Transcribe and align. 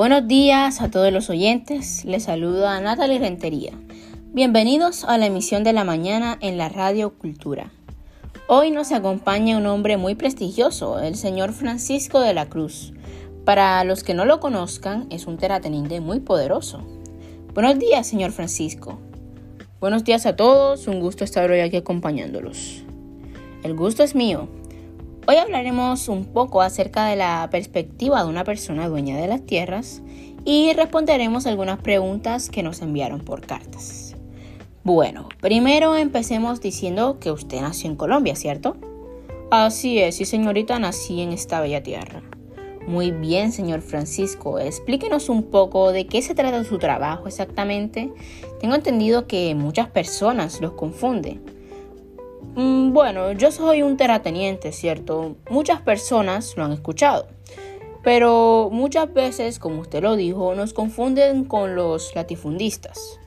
Buenos 0.00 0.26
días 0.26 0.80
a 0.80 0.90
todos 0.90 1.12
los 1.12 1.28
oyentes, 1.28 2.06
les 2.06 2.22
saluda 2.22 2.80
Natalie 2.80 3.18
Rentería. 3.18 3.72
Bienvenidos 4.32 5.04
a 5.04 5.18
la 5.18 5.26
emisión 5.26 5.62
de 5.62 5.74
la 5.74 5.84
mañana 5.84 6.38
en 6.40 6.56
la 6.56 6.70
Radio 6.70 7.18
Cultura. 7.18 7.70
Hoy 8.48 8.70
nos 8.70 8.92
acompaña 8.92 9.58
un 9.58 9.66
hombre 9.66 9.98
muy 9.98 10.14
prestigioso, 10.14 11.00
el 11.00 11.16
señor 11.16 11.52
Francisco 11.52 12.18
de 12.18 12.32
la 12.32 12.48
Cruz. 12.48 12.94
Para 13.44 13.84
los 13.84 14.02
que 14.02 14.14
no 14.14 14.24
lo 14.24 14.40
conozcan, 14.40 15.06
es 15.10 15.26
un 15.26 15.36
terrateniente 15.36 16.00
muy 16.00 16.20
poderoso. 16.20 16.80
Buenos 17.52 17.78
días, 17.78 18.06
señor 18.06 18.32
Francisco. 18.32 18.98
Buenos 19.80 20.02
días 20.04 20.24
a 20.24 20.34
todos, 20.34 20.86
un 20.86 21.00
gusto 21.00 21.24
estar 21.24 21.50
hoy 21.50 21.60
aquí 21.60 21.76
acompañándolos. 21.76 22.84
El 23.62 23.76
gusto 23.76 24.02
es 24.02 24.14
mío. 24.14 24.48
Hoy 25.26 25.36
hablaremos 25.36 26.08
un 26.08 26.24
poco 26.24 26.62
acerca 26.62 27.06
de 27.06 27.14
la 27.14 27.48
perspectiva 27.50 28.22
de 28.22 28.28
una 28.28 28.42
persona 28.42 28.88
dueña 28.88 29.18
de 29.18 29.28
las 29.28 29.44
tierras 29.44 30.02
y 30.44 30.72
responderemos 30.72 31.46
algunas 31.46 31.78
preguntas 31.78 32.48
que 32.48 32.62
nos 32.62 32.80
enviaron 32.80 33.20
por 33.20 33.42
cartas. 33.42 34.16
Bueno, 34.82 35.28
primero 35.40 35.94
empecemos 35.94 36.60
diciendo 36.60 37.18
que 37.20 37.30
usted 37.30 37.60
nació 37.60 37.90
en 37.90 37.96
Colombia, 37.96 38.34
¿cierto? 38.34 38.76
Así 39.50 39.98
es, 39.98 40.16
sí 40.16 40.24
señorita, 40.24 40.78
nací 40.78 41.20
en 41.20 41.32
esta 41.32 41.60
bella 41.60 41.82
tierra. 41.82 42.22
Muy 42.86 43.10
bien, 43.10 43.52
señor 43.52 43.82
Francisco, 43.82 44.58
explíquenos 44.58 45.28
un 45.28 45.44
poco 45.44 45.92
de 45.92 46.06
qué 46.06 46.22
se 46.22 46.34
trata 46.34 46.64
su 46.64 46.78
trabajo 46.78 47.28
exactamente. 47.28 48.10
Tengo 48.58 48.74
entendido 48.74 49.26
que 49.26 49.54
muchas 49.54 49.88
personas 49.90 50.60
los 50.62 50.72
confunden. 50.72 51.59
Mm, 52.56 52.92
bueno, 52.92 53.32
yo 53.32 53.52
soy 53.52 53.82
un 53.82 53.96
terrateniente, 53.96 54.72
¿cierto? 54.72 55.36
Muchas 55.48 55.80
personas 55.82 56.54
lo 56.56 56.64
han 56.64 56.72
escuchado. 56.72 57.28
Pero 58.02 58.70
muchas 58.72 59.12
veces, 59.12 59.58
como 59.58 59.82
usted 59.82 60.02
lo 60.02 60.16
dijo, 60.16 60.54
nos 60.54 60.72
confunden 60.72 61.44
con 61.44 61.76
los 61.76 62.14
latifundistas. 62.14 63.20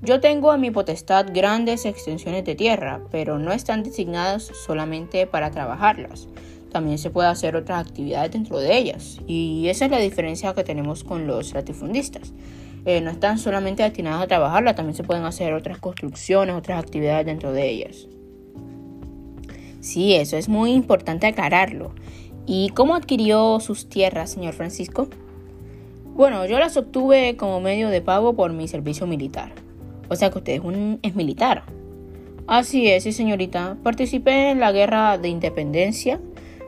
Yo 0.00 0.20
tengo 0.20 0.50
a 0.50 0.56
mi 0.56 0.70
potestad 0.70 1.26
grandes 1.32 1.84
extensiones 1.84 2.44
de 2.44 2.54
tierra, 2.54 3.00
pero 3.10 3.38
no 3.38 3.52
están 3.52 3.82
designadas 3.82 4.50
solamente 4.66 5.26
para 5.26 5.50
trabajarlas. 5.50 6.28
También 6.70 6.98
se 6.98 7.10
puede 7.10 7.28
hacer 7.28 7.56
otras 7.56 7.86
actividades 7.86 8.32
dentro 8.32 8.58
de 8.58 8.76
ellas. 8.76 9.18
Y 9.26 9.68
esa 9.68 9.86
es 9.86 9.90
la 9.90 9.98
diferencia 9.98 10.54
que 10.54 10.64
tenemos 10.64 11.04
con 11.04 11.26
los 11.26 11.54
latifundistas. 11.54 12.32
Eh, 12.86 13.00
no 13.00 13.10
están 13.10 13.38
solamente 13.38 13.82
destinadas 13.82 14.22
a 14.22 14.26
trabajarlas, 14.26 14.74
también 14.74 14.94
se 14.94 15.04
pueden 15.04 15.24
hacer 15.24 15.54
otras 15.54 15.78
construcciones, 15.78 16.54
otras 16.54 16.82
actividades 16.82 17.24
dentro 17.26 17.52
de 17.52 17.68
ellas. 17.68 18.06
Sí, 19.84 20.14
eso 20.14 20.38
es 20.38 20.48
muy 20.48 20.72
importante 20.72 21.26
aclararlo. 21.26 21.92
¿Y 22.46 22.70
cómo 22.70 22.94
adquirió 22.94 23.60
sus 23.60 23.86
tierras, 23.90 24.30
señor 24.30 24.54
Francisco? 24.54 25.08
Bueno, 26.14 26.46
yo 26.46 26.58
las 26.58 26.78
obtuve 26.78 27.36
como 27.36 27.60
medio 27.60 27.90
de 27.90 28.00
pago 28.00 28.32
por 28.32 28.54
mi 28.54 28.66
servicio 28.66 29.06
militar. 29.06 29.52
O 30.08 30.16
sea 30.16 30.30
que 30.30 30.38
usted 30.38 30.54
es 30.54 30.60
un 30.60 31.00
es 31.02 31.14
militar. 31.14 31.64
Así 32.46 32.86
es, 32.88 33.02
sí, 33.02 33.12
señorita. 33.12 33.76
Participé 33.82 34.52
en 34.52 34.60
la 34.60 34.72
guerra 34.72 35.18
de 35.18 35.28
independencia. 35.28 36.18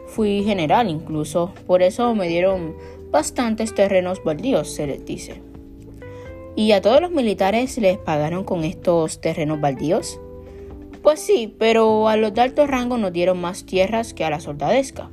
Fui 0.09 0.43
general 0.45 0.91
incluso. 0.91 1.55
Por 1.67 1.81
eso 1.81 2.15
me 2.15 2.29
dieron 2.29 2.77
bastantes 3.11 3.75
terrenos 3.75 4.23
baldíos, 4.23 4.75
se 4.75 4.87
les 4.87 5.07
dice. 5.07 5.41
¿Y 6.55 6.73
a 6.73 6.83
todos 6.83 7.01
los 7.01 7.13
militares 7.13 7.79
les 7.79 7.97
pagaron 7.97 8.45
con 8.45 8.63
estos 8.63 9.23
terrenos 9.23 9.59
baldíos? 9.59 10.21
Pues 11.03 11.21
sí, 11.21 11.55
pero 11.59 12.09
a 12.09 12.17
los 12.17 12.35
de 12.35 12.41
alto 12.41 12.67
rango 12.67 12.99
nos 12.99 13.13
dieron 13.13 13.41
más 13.41 13.65
tierras 13.65 14.15
que 14.15 14.25
a 14.25 14.31
la 14.31 14.41
soldadesca. 14.41 15.11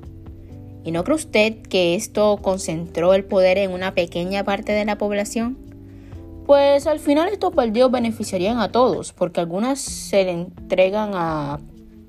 ¿Y 0.83 0.91
no 0.91 1.03
cree 1.03 1.15
usted 1.15 1.61
que 1.61 1.95
esto 1.95 2.39
concentró 2.41 3.13
el 3.13 3.23
poder 3.23 3.57
en 3.57 3.71
una 3.71 3.93
pequeña 3.93 4.43
parte 4.43 4.73
de 4.73 4.85
la 4.85 4.97
población? 4.97 5.57
Pues 6.45 6.87
al 6.87 6.99
final 6.99 7.29
estos 7.29 7.55
baldíos 7.55 7.89
beneficiarían 7.89 8.59
a 8.59 8.69
todos, 8.71 9.13
porque 9.13 9.39
algunas 9.39 9.79
se 9.79 10.25
le 10.25 10.31
entregan 10.31 11.11
a 11.13 11.59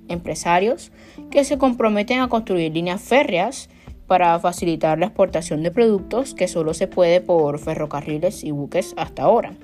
empresarios 0.08 0.90
que 1.30 1.44
se 1.44 1.56
comprometen 1.56 2.20
a 2.20 2.28
construir 2.28 2.72
líneas 2.72 3.00
férreas 3.00 3.68
para 4.06 4.38
facilitar 4.40 4.98
la 4.98 5.06
exportación 5.06 5.62
de 5.62 5.70
productos 5.70 6.34
que 6.34 6.48
solo 6.48 6.74
se 6.74 6.88
puede 6.88 7.20
por 7.20 7.58
ferrocarriles 7.58 8.42
y 8.44 8.50
buques 8.50 8.94
hasta 8.96 9.22
ahora. 9.22 9.54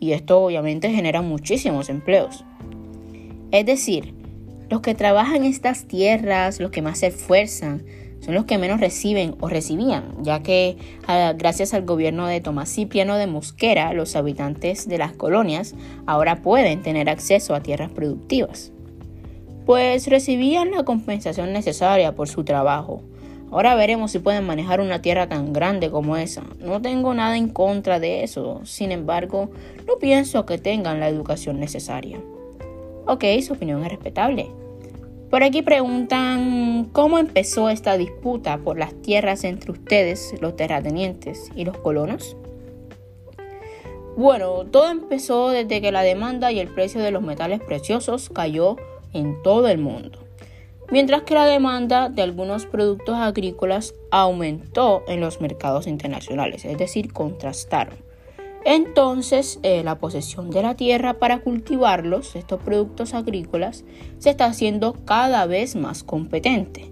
Y 0.00 0.12
esto 0.12 0.42
obviamente 0.42 0.90
genera 0.90 1.20
muchísimos 1.20 1.88
empleos. 1.88 2.44
Es 3.52 3.64
decir, 3.64 4.14
los 4.68 4.80
que 4.80 4.94
trabajan 4.94 5.44
estas 5.44 5.86
tierras, 5.86 6.58
los 6.60 6.70
que 6.70 6.82
más 6.82 6.98
se 6.98 7.08
esfuerzan, 7.08 7.84
son 8.20 8.34
los 8.34 8.44
que 8.44 8.58
menos 8.58 8.80
reciben 8.80 9.36
o 9.40 9.48
recibían, 9.48 10.14
ya 10.22 10.42
que 10.42 10.76
ah, 11.06 11.34
gracias 11.36 11.74
al 11.74 11.84
gobierno 11.84 12.26
de 12.26 12.40
Tomás 12.40 12.68
Cipriano 12.70 13.16
de 13.16 13.28
Mosquera, 13.28 13.92
los 13.92 14.16
habitantes 14.16 14.88
de 14.88 14.98
las 14.98 15.12
colonias 15.12 15.74
ahora 16.06 16.42
pueden 16.42 16.82
tener 16.82 17.08
acceso 17.08 17.54
a 17.54 17.62
tierras 17.62 17.92
productivas. 17.92 18.72
Pues 19.64 20.08
recibían 20.08 20.72
la 20.72 20.84
compensación 20.84 21.52
necesaria 21.52 22.14
por 22.14 22.28
su 22.28 22.42
trabajo. 22.44 23.02
Ahora 23.52 23.76
veremos 23.76 24.10
si 24.10 24.18
pueden 24.18 24.44
manejar 24.44 24.80
una 24.80 25.02
tierra 25.02 25.28
tan 25.28 25.52
grande 25.52 25.90
como 25.90 26.16
esa. 26.16 26.42
No 26.58 26.82
tengo 26.82 27.14
nada 27.14 27.36
en 27.36 27.48
contra 27.48 28.00
de 28.00 28.24
eso, 28.24 28.60
sin 28.64 28.90
embargo, 28.90 29.50
no 29.86 29.98
pienso 30.00 30.46
que 30.46 30.58
tengan 30.58 30.98
la 30.98 31.08
educación 31.08 31.60
necesaria. 31.60 32.18
Ok, 33.06 33.24
su 33.40 33.52
opinión 33.52 33.84
es 33.84 33.90
respetable. 33.90 34.50
Por 35.30 35.44
aquí 35.44 35.62
preguntan 35.62 36.88
cómo 36.92 37.18
empezó 37.18 37.68
esta 37.68 37.96
disputa 37.96 38.58
por 38.58 38.78
las 38.78 38.94
tierras 39.02 39.44
entre 39.44 39.72
ustedes, 39.72 40.34
los 40.40 40.56
terratenientes, 40.56 41.50
y 41.54 41.64
los 41.64 41.78
colonos. 41.78 42.36
Bueno, 44.16 44.64
todo 44.64 44.90
empezó 44.90 45.50
desde 45.50 45.80
que 45.80 45.92
la 45.92 46.02
demanda 46.02 46.50
y 46.50 46.58
el 46.58 46.68
precio 46.68 47.00
de 47.00 47.10
los 47.10 47.22
metales 47.22 47.60
preciosos 47.60 48.28
cayó 48.28 48.76
en 49.12 49.40
todo 49.42 49.68
el 49.68 49.78
mundo, 49.78 50.18
mientras 50.90 51.22
que 51.22 51.34
la 51.34 51.44
demanda 51.44 52.08
de 52.08 52.22
algunos 52.22 52.66
productos 52.66 53.16
agrícolas 53.16 53.94
aumentó 54.10 55.04
en 55.06 55.20
los 55.20 55.40
mercados 55.40 55.86
internacionales, 55.86 56.64
es 56.64 56.78
decir, 56.78 57.12
contrastaron. 57.12 58.05
Entonces, 58.68 59.60
eh, 59.62 59.84
la 59.84 60.00
posesión 60.00 60.50
de 60.50 60.60
la 60.60 60.74
tierra 60.74 61.20
para 61.20 61.38
cultivarlos, 61.38 62.34
estos 62.34 62.60
productos 62.60 63.14
agrícolas, 63.14 63.84
se 64.18 64.30
está 64.30 64.46
haciendo 64.46 64.94
cada 65.04 65.46
vez 65.46 65.76
más 65.76 66.02
competente. 66.02 66.90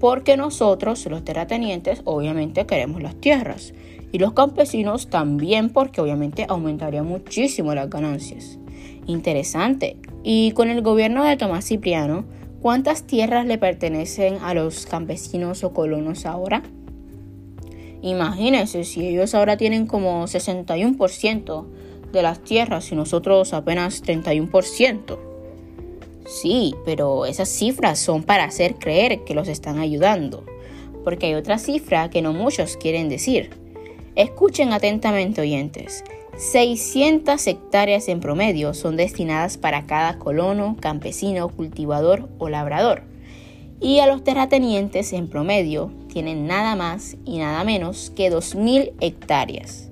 Porque 0.00 0.36
nosotros, 0.36 1.06
los 1.06 1.24
terratenientes, 1.24 2.02
obviamente 2.04 2.66
queremos 2.66 3.00
las 3.00 3.14
tierras. 3.14 3.74
Y 4.10 4.18
los 4.18 4.32
campesinos 4.32 5.08
también 5.08 5.70
porque 5.70 6.00
obviamente 6.00 6.46
aumentaría 6.48 7.04
muchísimo 7.04 7.76
las 7.76 7.88
ganancias. 7.88 8.58
Interesante. 9.06 9.96
Y 10.24 10.50
con 10.50 10.68
el 10.68 10.82
gobierno 10.82 11.22
de 11.22 11.36
Tomás 11.36 11.66
Cipriano, 11.66 12.24
¿cuántas 12.60 13.04
tierras 13.04 13.46
le 13.46 13.56
pertenecen 13.56 14.38
a 14.42 14.52
los 14.52 14.84
campesinos 14.86 15.62
o 15.62 15.72
colonos 15.72 16.26
ahora? 16.26 16.64
Imagínense 18.04 18.84
si 18.84 19.08
ellos 19.08 19.34
ahora 19.34 19.56
tienen 19.56 19.86
como 19.86 20.24
61% 20.24 21.64
de 22.12 22.22
las 22.22 22.44
tierras 22.44 22.92
y 22.92 22.96
nosotros 22.96 23.54
apenas 23.54 24.04
31%. 24.04 25.18
Sí, 26.26 26.74
pero 26.84 27.24
esas 27.24 27.48
cifras 27.48 27.98
son 27.98 28.22
para 28.22 28.44
hacer 28.44 28.74
creer 28.74 29.24
que 29.24 29.32
los 29.32 29.48
están 29.48 29.78
ayudando, 29.78 30.44
porque 31.02 31.26
hay 31.26 31.34
otra 31.34 31.56
cifra 31.56 32.10
que 32.10 32.20
no 32.20 32.34
muchos 32.34 32.76
quieren 32.76 33.08
decir. 33.08 33.48
Escuchen 34.16 34.74
atentamente 34.74 35.40
oyentes. 35.40 36.04
600 36.36 37.46
hectáreas 37.46 38.08
en 38.08 38.20
promedio 38.20 38.74
son 38.74 38.98
destinadas 38.98 39.56
para 39.56 39.86
cada 39.86 40.18
colono, 40.18 40.76
campesino, 40.78 41.48
cultivador 41.48 42.28
o 42.36 42.50
labrador. 42.50 43.13
Y 43.80 43.98
a 43.98 44.06
los 44.06 44.24
terratenientes 44.24 45.12
en 45.12 45.28
promedio 45.28 45.90
tienen 46.08 46.46
nada 46.46 46.76
más 46.76 47.16
y 47.24 47.38
nada 47.38 47.64
menos 47.64 48.10
que 48.14 48.32
2.000 48.32 48.92
hectáreas. 49.00 49.90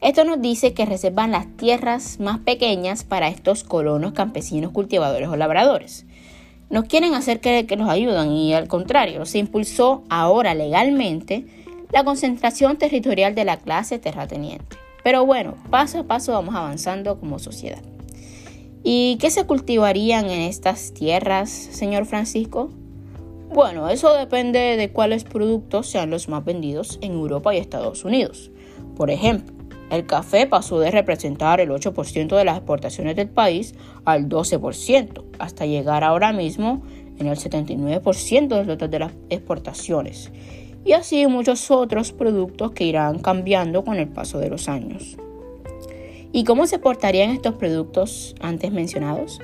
Esto 0.00 0.24
nos 0.24 0.42
dice 0.42 0.74
que 0.74 0.84
reservan 0.84 1.30
las 1.30 1.46
tierras 1.56 2.20
más 2.20 2.38
pequeñas 2.40 3.04
para 3.04 3.28
estos 3.28 3.64
colonos, 3.64 4.12
campesinos, 4.12 4.72
cultivadores 4.72 5.28
o 5.28 5.36
labradores. 5.36 6.04
Nos 6.68 6.84
quieren 6.84 7.14
hacer 7.14 7.40
creer 7.40 7.66
que 7.66 7.76
nos 7.76 7.88
ayudan 7.88 8.30
y 8.32 8.52
al 8.52 8.68
contrario, 8.68 9.24
se 9.24 9.38
impulsó 9.38 10.02
ahora 10.08 10.54
legalmente 10.54 11.46
la 11.92 12.04
concentración 12.04 12.76
territorial 12.76 13.34
de 13.34 13.44
la 13.44 13.56
clase 13.56 13.98
terrateniente. 13.98 14.76
Pero 15.02 15.24
bueno, 15.24 15.54
paso 15.70 16.00
a 16.00 16.04
paso 16.04 16.32
vamos 16.32 16.54
avanzando 16.54 17.18
como 17.18 17.38
sociedad. 17.38 17.82
¿Y 18.82 19.16
qué 19.20 19.30
se 19.30 19.46
cultivarían 19.46 20.26
en 20.26 20.42
estas 20.42 20.92
tierras, 20.92 21.50
señor 21.50 22.04
Francisco? 22.06 22.70
Bueno, 23.52 23.88
eso 23.88 24.12
depende 24.14 24.76
de 24.76 24.90
cuáles 24.90 25.24
productos 25.24 25.88
sean 25.88 26.10
los 26.10 26.28
más 26.28 26.44
vendidos 26.44 26.98
en 27.00 27.12
Europa 27.12 27.54
y 27.54 27.58
Estados 27.58 28.04
Unidos. 28.04 28.50
Por 28.96 29.10
ejemplo, 29.10 29.54
el 29.90 30.04
café 30.04 30.46
pasó 30.46 30.80
de 30.80 30.90
representar 30.90 31.60
el 31.60 31.70
8% 31.70 32.36
de 32.36 32.44
las 32.44 32.56
exportaciones 32.56 33.14
del 33.14 33.28
país 33.28 33.74
al 34.04 34.28
12%, 34.28 35.24
hasta 35.38 35.64
llegar 35.64 36.02
ahora 36.02 36.32
mismo 36.32 36.82
en 37.18 37.28
el 37.28 37.36
79% 37.36 38.48
del 38.48 38.66
total 38.66 38.90
de 38.90 38.98
las 38.98 39.12
exportaciones. 39.30 40.30
y 40.84 40.92
así 40.92 41.26
muchos 41.26 41.68
otros 41.72 42.12
productos 42.12 42.70
que 42.70 42.84
irán 42.84 43.18
cambiando 43.18 43.84
con 43.84 43.96
el 43.96 44.06
paso 44.06 44.38
de 44.38 44.50
los 44.50 44.68
años. 44.68 45.16
¿Y 46.32 46.44
cómo 46.44 46.66
se 46.66 46.78
portarían 46.78 47.30
estos 47.30 47.54
productos 47.54 48.36
antes 48.40 48.70
mencionados? 48.70 49.40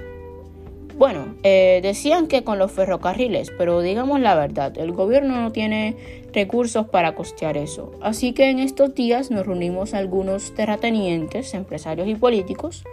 Bueno, 0.98 1.34
eh, 1.42 1.80
decían 1.82 2.26
que 2.26 2.44
con 2.44 2.58
los 2.58 2.70
ferrocarriles, 2.70 3.50
pero 3.56 3.80
digamos 3.80 4.20
la 4.20 4.34
verdad, 4.34 4.76
el 4.76 4.92
gobierno 4.92 5.40
no 5.40 5.50
tiene 5.50 5.96
recursos 6.32 6.86
para 6.86 7.14
costear 7.14 7.56
eso. 7.56 7.92
Así 8.00 8.32
que 8.32 8.50
en 8.50 8.58
estos 8.58 8.94
días 8.94 9.30
nos 9.30 9.46
reunimos 9.46 9.94
algunos 9.94 10.54
terratenientes, 10.54 11.54
empresarios 11.54 12.08
y 12.08 12.14
políticos 12.14 12.84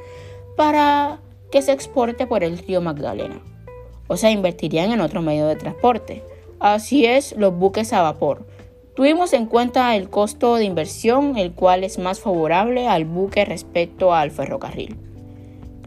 para 0.55 1.19
que 1.51 1.61
se 1.61 1.71
exporte 1.71 2.25
por 2.25 2.43
el 2.43 2.57
río 2.57 2.81
Magdalena. 2.81 3.41
O 4.07 4.17
sea, 4.17 4.31
invertirían 4.31 4.91
en 4.91 5.01
otro 5.01 5.21
medio 5.21 5.47
de 5.47 5.55
transporte. 5.55 6.23
Así 6.59 7.05
es, 7.05 7.35
los 7.37 7.53
buques 7.53 7.93
a 7.93 8.01
vapor. 8.01 8.45
Tuvimos 8.95 9.33
en 9.33 9.45
cuenta 9.45 9.95
el 9.95 10.09
costo 10.09 10.55
de 10.55 10.65
inversión, 10.65 11.37
el 11.37 11.53
cual 11.53 11.83
es 11.83 11.99
más 11.99 12.19
favorable 12.19 12.87
al 12.87 13.05
buque 13.05 13.45
respecto 13.45 14.13
al 14.13 14.31
ferrocarril. 14.31 14.97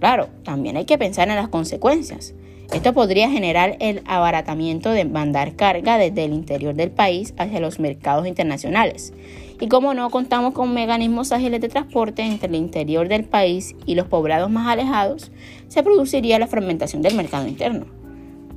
Claro, 0.03 0.31
también 0.43 0.77
hay 0.77 0.85
que 0.85 0.99
pensar 0.99 1.29
en 1.29 1.37
las 1.37 1.47
consecuencias. 1.47 2.35
Esto 2.75 2.93
podría 2.93 3.31
generar 3.31 3.77
el 3.79 4.03
abaratamiento 4.05 4.91
de 4.91 5.05
mandar 5.05 5.55
carga 5.55 5.97
desde 5.97 6.25
el 6.25 6.33
interior 6.33 6.75
del 6.75 6.91
país 6.91 7.35
hacia 7.39 7.61
los 7.61 7.79
mercados 7.79 8.27
internacionales. 8.27 9.15
Y 9.61 9.69
como 9.69 9.95
no 9.95 10.11
contamos 10.11 10.55
con 10.55 10.75
mecanismos 10.75 11.31
ágiles 11.31 11.61
de 11.61 11.69
transporte 11.69 12.23
entre 12.23 12.49
el 12.49 12.57
interior 12.57 13.07
del 13.07 13.23
país 13.23 13.77
y 13.87 13.95
los 13.95 14.09
poblados 14.09 14.51
más 14.51 14.67
alejados, 14.67 15.31
se 15.69 15.85
produciría 15.85 16.41
la 16.41 16.49
fragmentación 16.49 17.01
del 17.01 17.15
mercado 17.15 17.47
interno. 17.47 17.87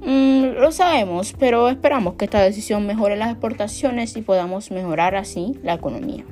Mm, 0.03 0.59
lo 0.59 0.71
sabemos, 0.71 1.35
pero 1.37 1.69
esperamos 1.69 2.15
que 2.15 2.25
esta 2.25 2.41
decisión 2.41 2.87
mejore 2.87 3.17
las 3.17 3.29
exportaciones 3.29 4.17
y 4.17 4.23
podamos 4.23 4.71
mejorar 4.71 5.13
así 5.15 5.59
la 5.61 5.75
economía. 5.75 6.25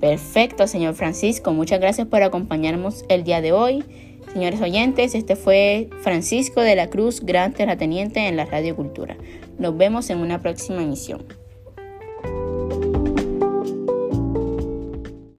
Perfecto, 0.00 0.66
señor 0.66 0.94
Francisco. 0.94 1.52
Muchas 1.52 1.78
gracias 1.78 2.06
por 2.06 2.22
acompañarnos 2.22 3.04
el 3.08 3.22
día 3.22 3.42
de 3.42 3.52
hoy. 3.52 3.84
Señores 4.32 4.60
oyentes, 4.60 5.14
este 5.14 5.36
fue 5.36 5.90
Francisco 6.02 6.60
de 6.60 6.76
la 6.76 6.88
Cruz, 6.88 7.20
gran 7.20 7.52
terrateniente 7.52 8.26
en 8.26 8.36
la 8.36 8.46
Radio 8.46 8.76
Cultura. 8.76 9.16
Nos 9.58 9.76
vemos 9.76 10.08
en 10.08 10.18
una 10.18 10.40
próxima 10.40 10.82
emisión. 10.82 11.39